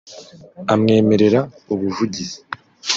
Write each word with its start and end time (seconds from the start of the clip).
amwemerera 0.73 1.39
ubuvugizi 1.73 2.37